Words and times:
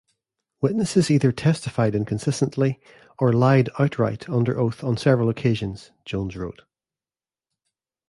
"Witnesses 0.61 1.11
either 1.11 1.31
testified 1.31 1.93
inconsistently, 1.93 2.79
or 3.19 3.31
lied 3.31 3.69
outright 3.77 4.27
under 4.27 4.57
oath 4.59 4.83
on 4.83 4.97
several 4.97 5.29
occasions," 5.29 5.91
Jones 6.05 6.35
wrote. 6.35 6.63